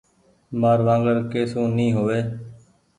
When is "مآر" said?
0.59-0.79